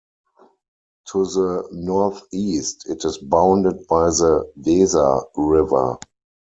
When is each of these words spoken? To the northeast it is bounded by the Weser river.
To 1.09 1.25
the 1.25 1.69
northeast 1.71 2.89
it 2.89 3.05
is 3.05 3.19
bounded 3.19 3.85
by 3.85 4.05
the 4.05 4.51
Weser 4.59 5.25
river. 5.35 5.99